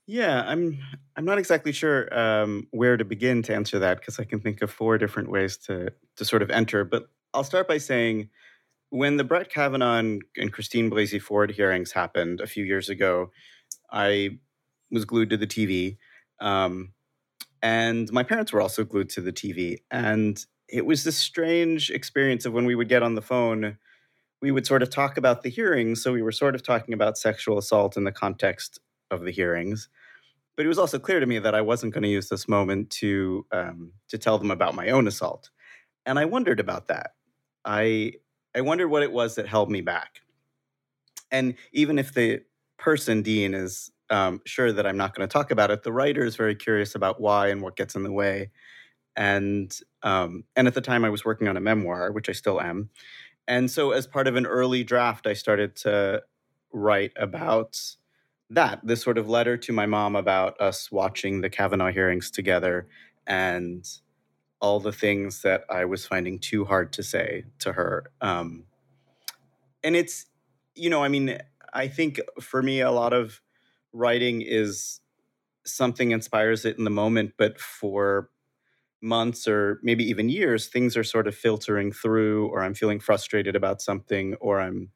[0.07, 0.79] yeah i'm
[1.17, 4.63] i'm not exactly sure um, where to begin to answer that because i can think
[4.63, 8.31] of four different ways to to sort of enter but i'll start by saying
[8.91, 10.23] when the brett kavanaugh and,
[10.53, 13.31] christine blasey ford hearings happened a few years ago
[13.93, 14.39] i
[14.91, 15.97] was glued to the tv
[16.41, 16.93] um,
[17.63, 22.47] and my parents were also glued to the tv and it was this strange experience
[22.47, 23.77] of when we would get on the phone
[24.41, 26.03] we would sort of talk about the hearings.
[26.03, 29.89] So we were sort of talking about sexual assault in the context of the hearings.
[30.57, 32.91] But it was also clear to me that I wasn't going to use this moment
[32.91, 35.49] to um, to tell them about my own assault,
[36.05, 37.15] and I wondered about that.
[37.65, 38.15] I
[38.55, 40.21] I wondered what it was that held me back.
[41.31, 42.43] And even if the
[42.79, 46.25] person Deen is um, sure that I'm not going to talk about it, the writer
[46.25, 48.51] is very curious about why and what gets in the way.
[49.17, 52.61] And um, and at the time, I was working on a memoir, which I still
[52.61, 52.89] am,
[53.51, 56.23] and so, as part of an early draft, I started to
[56.73, 57.81] write about
[58.49, 62.87] that this sort of letter to my mom about us watching the Kavanaugh hearings together
[63.27, 63.85] and
[64.61, 68.11] all the things that I was finding too hard to say to her.
[68.21, 68.65] Um,
[69.83, 70.27] and it's,
[70.75, 71.39] you know, I mean,
[71.73, 73.41] I think for me, a lot of
[73.93, 75.01] writing is
[75.65, 78.31] something inspires it in the moment, but for
[79.01, 83.57] months or maybe even years, things are sort of filtering through, or I'm feeling frustrated
[83.57, 84.91] about something, or I'm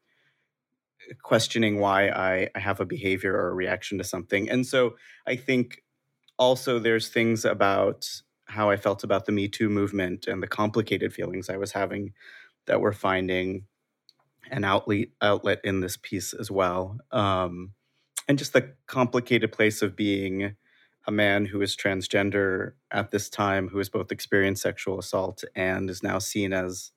[1.23, 4.49] questioning why I, I have a behavior or a reaction to something.
[4.49, 4.95] And so
[5.27, 5.83] I think
[6.37, 8.07] also there's things about
[8.55, 12.13] how I felt about the Me Too movement and the complicated feelings I was having
[12.67, 13.65] that we're finding
[14.51, 16.97] an outlet outlet in this piece as well.
[17.11, 17.73] Um,
[18.27, 20.55] and just the complicated place of being
[21.07, 25.89] a man who is transgender at this time, who has both experienced sexual assault and
[25.89, 26.91] is now seen as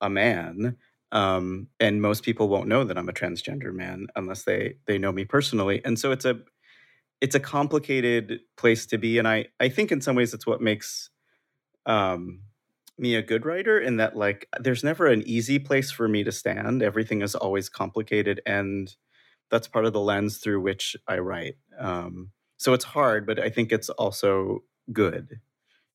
[0.00, 0.76] a man.
[1.12, 5.12] Um, and most people won't know that I'm a transgender man unless they they know
[5.12, 5.82] me personally.
[5.84, 6.40] And so it's a
[7.22, 9.16] it's a complicated place to be.
[9.16, 11.08] And I I think in some ways it's what makes
[11.86, 12.40] um,
[12.98, 16.32] me a good writer in that like there's never an easy place for me to
[16.32, 16.82] stand.
[16.82, 18.94] Everything is always complicated and
[19.50, 21.54] that's part of the lens through which I write.
[21.78, 25.40] Um, so it's hard, but I think it's also good.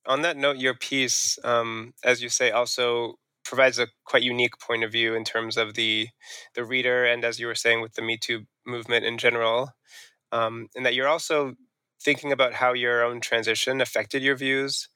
[0.06, 4.84] On that note, your piece, um, as you say, also provides a quite unique point
[4.84, 6.08] of view in terms of the
[6.56, 9.72] the reader, and as you were saying with the Me Too movement in general,
[10.32, 11.54] um, and that you're also
[12.02, 14.90] thinking about how your own transition affected your views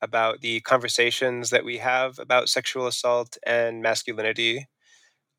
[0.00, 4.66] about the conversations that we have about sexual assault and masculinity.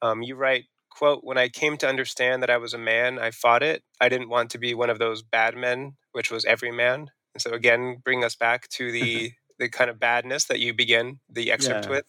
[0.01, 0.65] Um, you write
[0.99, 3.83] quote, when I came to understand that I was a man, I fought it.
[4.01, 7.11] I didn't want to be one of those bad men, which was every man.
[7.33, 11.19] And so again, bring us back to the the kind of badness that you begin
[11.29, 11.91] the excerpt yeah.
[11.91, 12.05] with.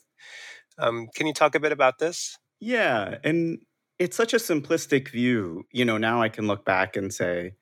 [0.78, 2.36] Um, can you talk a bit about this?
[2.60, 3.58] Yeah, and
[4.00, 5.66] it's such a simplistic view.
[5.70, 7.52] You know, now I can look back and say,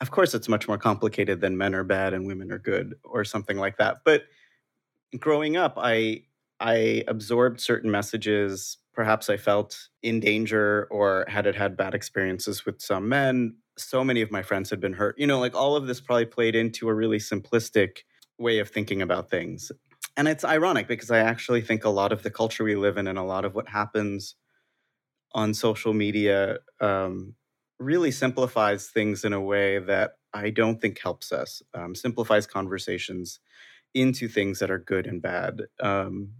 [0.00, 3.24] of course, it's much more complicated than men are bad and women are good, or
[3.24, 3.98] something like that.
[4.04, 4.22] But
[5.18, 6.22] growing up, I
[6.60, 12.64] I absorbed certain messages perhaps I felt in danger or had it had bad experiences
[12.64, 13.56] with some men.
[13.76, 15.18] So many of my friends had been hurt.
[15.18, 17.98] You know, like all of this probably played into a really simplistic
[18.38, 19.72] way of thinking about things.
[20.16, 23.08] And it's ironic because I actually think a lot of the culture we live in
[23.08, 24.36] and a lot of what happens
[25.34, 27.34] on social media um,
[27.78, 33.40] really simplifies things in a way that I don't think helps us, um, simplifies conversations
[33.94, 35.62] into things that are good and bad.
[35.80, 36.32] Um,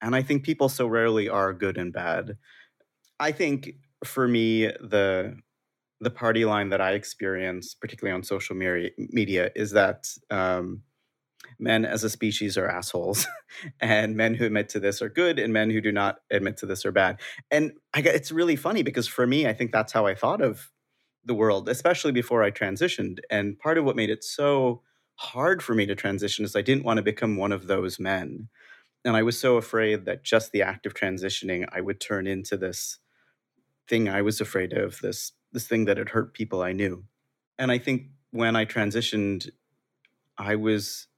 [0.00, 2.36] and I think people so rarely are good and bad.
[3.20, 5.36] I think for me, the
[6.00, 10.82] the party line that I experience, particularly on social media, is that um,
[11.58, 13.26] men as a species are assholes,
[13.80, 16.66] and men who admit to this are good, and men who do not admit to
[16.66, 17.20] this are bad.
[17.50, 20.70] And I, it's really funny because for me, I think that's how I thought of
[21.24, 23.18] the world, especially before I transitioned.
[23.30, 24.82] And part of what made it so
[25.16, 28.48] hard for me to transition is I didn't want to become one of those men
[29.04, 32.56] and I was so afraid that just the act of transitioning, I would turn into
[32.56, 32.98] this
[33.88, 37.04] thing I was afraid of, this this thing that had hurt people I knew.
[37.58, 39.50] And I think when I transitioned,
[40.38, 41.08] I was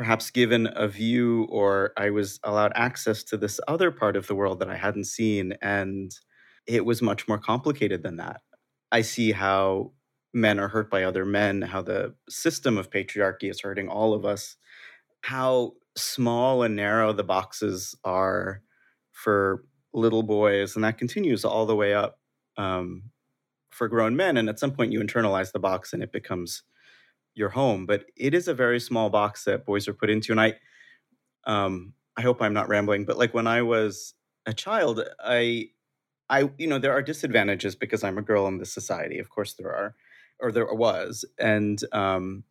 [0.00, 4.34] perhaps given a view or I was allowed access to this other part of the
[4.34, 5.52] world that I hadn't seen.
[5.60, 6.10] And
[6.66, 8.40] it was much more complicated than that.
[8.90, 9.92] I see how
[10.32, 14.24] men are hurt by other men, how the system of patriarchy is hurting all of
[14.24, 14.56] us,
[15.20, 18.62] how small and narrow the boxes are
[19.12, 20.76] for little boys.
[20.76, 22.18] And that continues all the way up
[22.56, 23.02] um,
[23.68, 24.38] for grown men.
[24.38, 26.62] And at some point, you internalize the box and it becomes
[27.40, 27.86] your home.
[27.86, 30.30] But it is a very small box that boys are put into.
[30.30, 30.54] And I,
[31.44, 34.14] um, I hope I'm not rambling, but like when I was
[34.46, 35.70] a child, I,
[36.28, 39.18] I, you know, there are disadvantages because I'm a girl in this society.
[39.18, 39.96] Of course, there are,
[40.38, 42.44] or there was, and, um,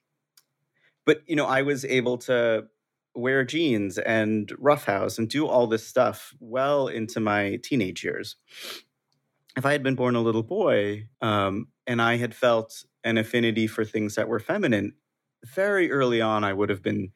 [1.06, 2.68] but you know, I was able to
[3.16, 8.36] wear jeans and roughhouse and do all this stuff well into my teenage years.
[9.58, 13.66] If I had been born a little boy um, and I had felt an affinity
[13.66, 14.94] for things that were feminine,
[15.44, 17.12] very early on, I would have been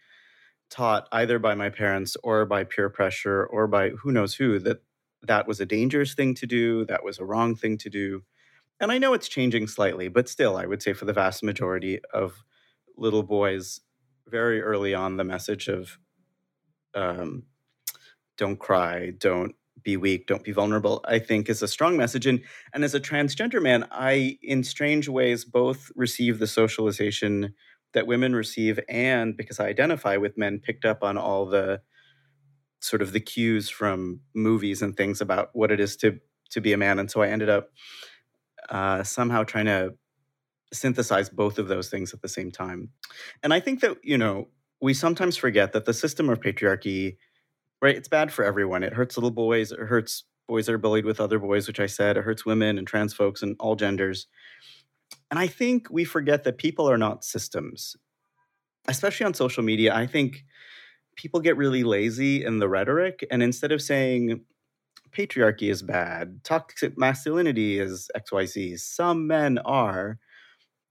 [0.72, 4.82] taught either by my parents or by peer pressure or by who knows who that
[5.22, 8.24] that was a dangerous thing to do, that was a wrong thing to do.
[8.80, 12.00] And I know it's changing slightly, but still, I would say for the vast majority
[12.12, 12.44] of
[12.98, 13.80] little boys,
[14.28, 16.00] very early on, the message of
[16.96, 17.44] um,
[18.38, 22.26] don't cry, don't be weak, don't be vulnerable, I think is a strong message.
[22.26, 22.42] And,
[22.74, 27.54] and as a transgender man, I, in strange ways, both receive the socialization
[27.94, 31.82] that women receive and because I identify with men, picked up on all the
[32.80, 36.20] sort of the cues from movies and things about what it is to
[36.52, 37.00] to be a man.
[37.00, 37.70] And so I ended up
[38.70, 39.96] uh, somehow trying to
[40.72, 42.90] synthesize both of those things at the same time.
[43.42, 44.50] And I think that, you know,
[44.82, 47.18] we sometimes forget that the system of patriarchy
[47.84, 47.98] right?
[47.98, 48.82] It's bad for everyone.
[48.82, 49.74] It hurts little boys.
[49.74, 52.16] It hurts boys that are bullied with other boys, which I said.
[52.16, 54.26] It hurts women and trans folks and all genders.
[55.30, 57.98] And I think we forget that people are not systems,
[58.88, 59.94] especially on social media.
[59.94, 60.46] I think
[61.18, 63.28] people get really lazy in the rhetoric.
[63.30, 64.46] And instead of saying
[65.12, 70.20] patriarchy is bad, toxic masculinity is XYZ, some men are,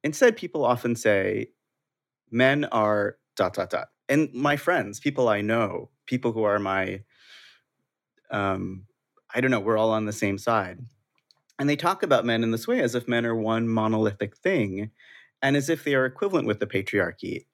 [0.05, 1.47] instead, people often say
[2.31, 3.89] men are dot, dot, dot.
[4.11, 7.03] And my friends, people I know, people who are my
[8.31, 8.87] um,
[9.35, 10.81] I don't know, we're all on the same side.
[11.59, 14.91] And they talk about men in this way as if men are one monolithic thing
[15.41, 17.47] and as if they are equivalent with the patriarchy.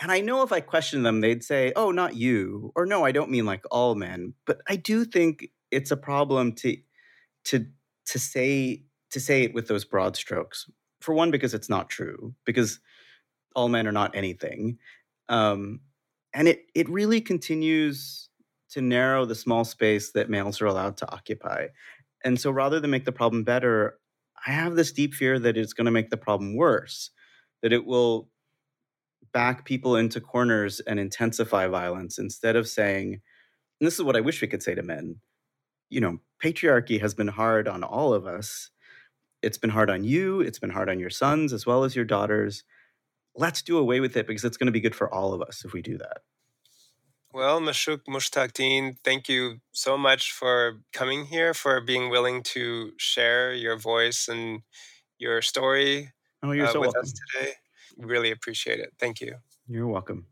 [0.00, 2.72] And I know if I question them, they'd say, oh, not you.
[2.76, 4.34] Or no, I don't mean like all men.
[4.46, 6.76] But I do think it's a problem to
[7.44, 7.66] to
[8.06, 10.70] to say to say it with those broad strokes.
[11.00, 12.80] For one, because it's not true, because
[13.54, 14.78] all men are not anything.
[15.28, 15.80] Um,
[16.38, 18.30] and it it really continues
[18.70, 21.66] to narrow the small space that males are allowed to occupy.
[22.24, 23.98] And so rather than make the problem better,
[24.46, 27.10] I have this deep fear that it's going to make the problem worse,
[27.62, 28.28] that it will
[29.32, 33.14] back people into corners and intensify violence instead of saying,
[33.80, 35.16] and this is what I wish we could say to men,
[35.90, 38.70] you know, patriarchy has been hard on all of us.
[39.42, 42.04] It's been hard on you, it's been hard on your sons as well as your
[42.04, 42.62] daughters
[43.38, 45.64] let's do away with it because it's going to be good for all of us
[45.64, 46.18] if we do that.
[47.32, 52.92] Well, Mashuq Mushtaq Deen, thank you so much for coming here, for being willing to
[52.96, 54.62] share your voice and
[55.18, 56.12] your story
[56.42, 57.02] oh, you're uh, so with welcome.
[57.02, 57.52] us today.
[57.98, 58.92] Really appreciate it.
[58.98, 59.36] Thank you.
[59.68, 60.26] You're welcome.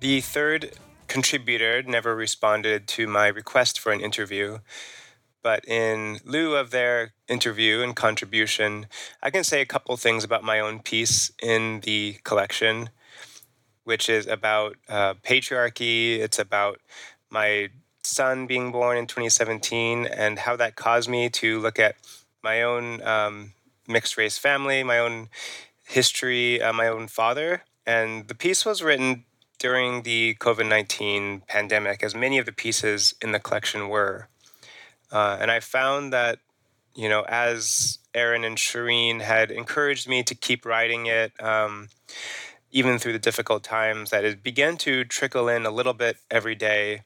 [0.00, 0.72] The third
[1.14, 4.58] contributor never responded to my request for an interview.
[5.44, 8.88] But in lieu of their interview and contribution,
[9.22, 12.90] I can say a couple things about my own piece in the collection,
[13.84, 16.18] which is about uh, patriarchy.
[16.18, 16.80] It's about
[17.30, 17.68] my
[18.02, 21.94] son being born in 2017 and how that caused me to look at
[22.42, 23.52] my own um,
[23.86, 25.28] mixed race family, my own
[25.86, 27.62] history, uh, my own father.
[27.86, 29.26] And the piece was written
[29.64, 34.28] during the COVID 19 pandemic, as many of the pieces in the collection were.
[35.10, 36.38] Uh, and I found that,
[36.94, 41.88] you know, as Erin and Shireen had encouraged me to keep writing it, um,
[42.72, 46.54] even through the difficult times, that it began to trickle in a little bit every
[46.54, 47.00] day.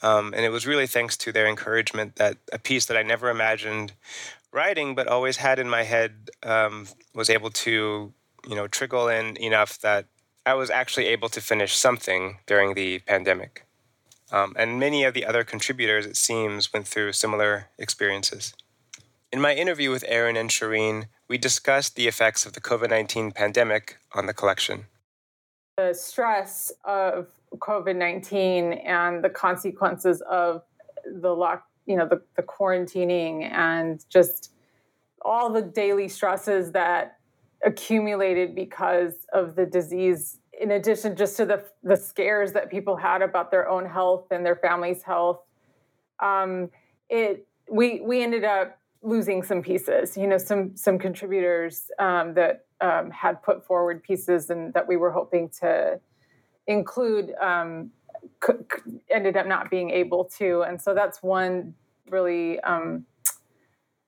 [0.00, 3.28] Um, and it was really thanks to their encouragement that a piece that I never
[3.28, 3.92] imagined
[4.52, 8.12] writing, but always had in my head, um, was able to,
[8.48, 10.06] you know, trickle in enough that
[10.46, 13.66] I was actually able to finish something during the pandemic.
[14.30, 18.54] Um, and many of the other contributors, it seems, went through similar experiences.
[19.32, 23.32] In my interview with Erin and Shireen, we discussed the effects of the COVID 19
[23.32, 24.86] pandemic on the collection.
[25.78, 30.62] The stress of COVID 19 and the consequences of
[31.06, 34.52] the lock, you know the, the quarantining and just
[35.22, 37.18] all the daily stresses that
[37.64, 43.22] accumulated because of the disease in addition just to the the scares that people had
[43.22, 45.40] about their own health and their family's health.
[46.20, 46.70] Um,
[47.08, 52.64] it we we ended up losing some pieces you know some some contributors um, that
[52.80, 55.98] um, had put forward pieces and that we were hoping to
[56.66, 57.90] include um,
[58.44, 58.54] c-
[59.10, 60.62] ended up not being able to.
[60.62, 61.74] And so that's one
[62.08, 63.04] really um,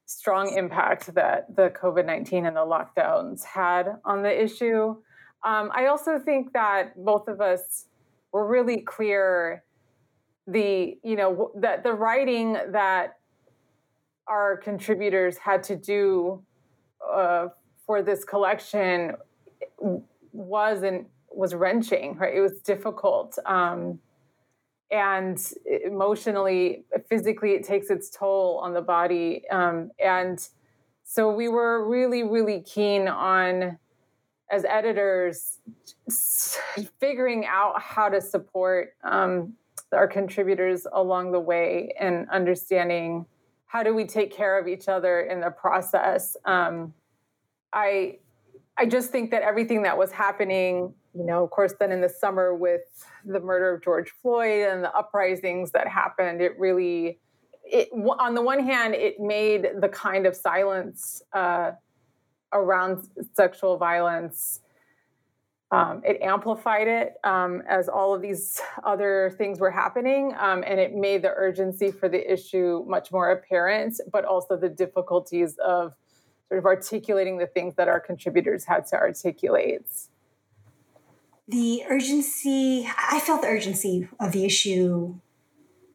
[0.07, 4.97] strong impact that the covid-19 and the lockdowns had on the issue.
[5.45, 7.87] Um, I also think that both of us
[8.33, 9.65] were really clear
[10.47, 13.19] the you know that the writing that
[14.29, 16.43] our contributors had to do
[17.13, 17.49] uh,
[17.85, 19.13] for this collection
[20.33, 22.35] was and was wrenching right?
[22.35, 23.39] It was difficult.
[23.45, 23.99] Um,
[24.91, 25.39] and
[25.85, 29.43] emotionally physically it takes its toll on the body.
[29.51, 30.47] Um, and
[31.05, 33.79] so we were really really keen on
[34.51, 35.59] as editors
[37.01, 39.55] figuring out how to support um,
[39.93, 43.27] our contributors along the way and understanding
[43.67, 46.37] how do we take care of each other in the process.
[46.45, 46.95] Um,
[47.73, 48.19] i
[48.79, 52.09] i just think that everything that was happening you know of course then in the
[52.09, 57.19] summer with the murder of george floyd and the uprisings that happened it really
[57.65, 61.73] it on the one hand it made the kind of silence uh,
[62.53, 64.61] around sexual violence.
[65.73, 70.79] Um, it amplified it um, as all of these other things were happening, um, and
[70.79, 75.93] it made the urgency for the issue much more apparent, but also the difficulties of
[76.49, 79.87] sort of articulating the things that our contributors had to articulate.
[81.49, 85.17] The urgency, I felt the urgency of the issue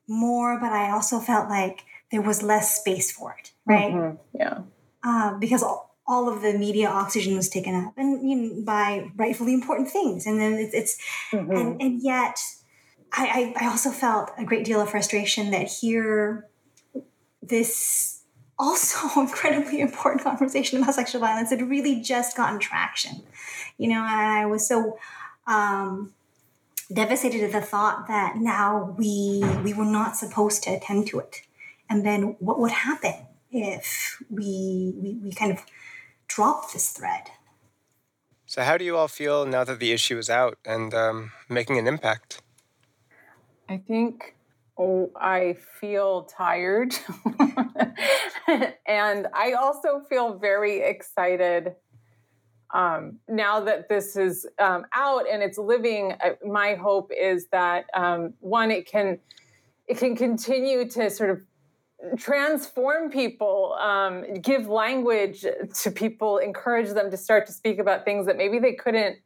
[0.07, 3.93] more, but I also felt like there was less space for it, right?
[3.93, 4.37] Mm-hmm.
[4.37, 4.59] Yeah.
[5.03, 9.09] Uh, because all, all of the media oxygen was taken up and you know, by
[9.15, 10.97] rightfully important things and then it's, it's
[11.31, 11.51] mm-hmm.
[11.51, 12.37] and, and yet
[13.13, 16.47] I, I also felt a great deal of frustration that here
[17.41, 18.20] this
[18.61, 23.23] also incredibly important conversation about sexual violence had really just gotten traction
[23.77, 24.97] you know and i was so
[25.47, 26.13] um,
[26.93, 31.41] devastated at the thought that now we we were not supposed to attend to it
[31.89, 33.15] and then what would happen
[33.51, 35.65] if we we, we kind of
[36.35, 37.31] dropped this thread.
[38.45, 41.77] So, how do you all feel now that the issue is out and um, making
[41.77, 42.41] an impact?
[43.67, 44.35] I think
[44.81, 46.95] oh, I feel tired.
[48.87, 51.75] and I also feel very excited
[52.73, 56.13] um, now that this is um, out and it's living.
[56.23, 59.19] Uh, my hope is that um, one, it can
[59.87, 61.41] it can continue to sort of
[62.17, 65.45] transform people, um, give language
[65.81, 69.17] to people, encourage them to start to speak about things that maybe they couldn't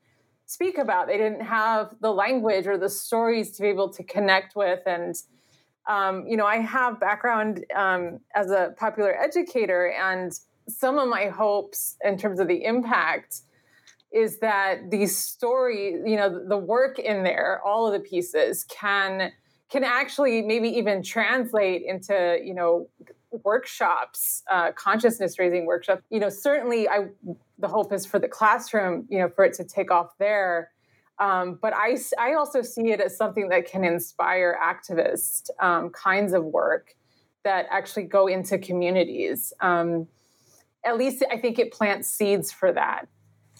[0.47, 1.08] speak about.
[1.08, 4.82] They didn't have the language or the stories to be able to connect with.
[4.86, 5.16] And,
[5.88, 10.32] um, you know, I have background um, as a popular educator, and
[10.68, 13.42] some of my hopes in terms of the impact
[14.12, 19.32] is that these stories, you know, the work in there, all of the pieces can
[19.70, 22.88] can actually maybe even translate into you know
[23.44, 27.08] workshops uh, consciousness raising workshops you know certainly i
[27.58, 30.72] the hope is for the classroom you know for it to take off there
[31.20, 36.34] um, but I, I also see it as something that can inspire activist um, kinds
[36.34, 36.95] of work
[37.43, 40.07] that actually go into communities um,
[40.84, 43.07] at least i think it plants seeds for that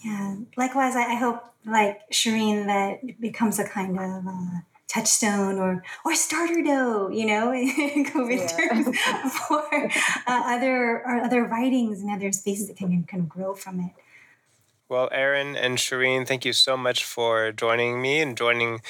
[0.04, 5.58] yeah likewise i, I hope like shireen that it becomes a kind of uh, touchstone
[5.58, 8.68] or or starter dough, you know, in COVID yeah.
[8.68, 8.98] terms
[9.48, 9.90] for
[10.26, 13.90] uh, other or other writings and other spaces that can kind of grow from it.
[14.88, 18.80] Well, Erin and Shireen, thank you so much for joining me and joining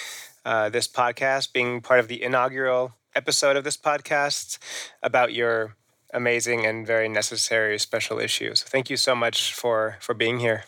[0.45, 4.59] uh, this podcast, being part of the inaugural episode of this podcast
[5.03, 5.75] about your
[6.13, 8.63] amazing and very necessary special issues.
[8.63, 10.65] Thank you so much for for being here.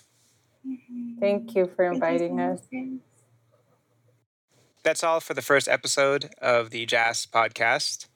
[1.21, 2.61] Thank you for inviting us.
[4.83, 8.07] That's all for the first episode of the JAAS podcast.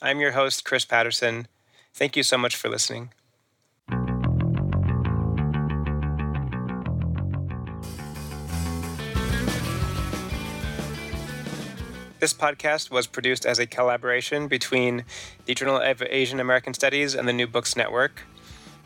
[0.00, 1.48] I'm your host, Chris Patterson.
[1.94, 3.10] Thank you so much for listening.
[12.18, 15.04] This podcast was produced as a collaboration between
[15.44, 18.22] the Journal of Asian American Studies and the New Books Network.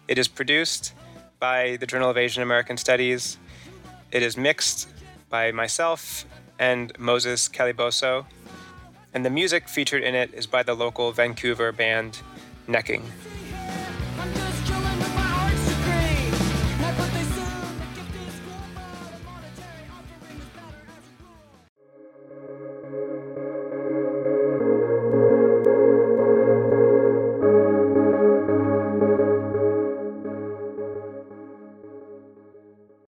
[0.09, 0.95] It is produced
[1.39, 3.39] by the Journal of Asian American Studies.
[4.11, 4.89] It is mixed
[5.28, 6.24] by myself
[6.59, 8.26] and Moses Caliboso.
[9.14, 12.18] and the music featured in it is by the local Vancouver band
[12.66, 13.03] Necking.